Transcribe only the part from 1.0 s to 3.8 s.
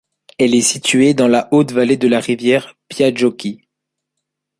dans la haute vallée de la rivière Pyhäjoki.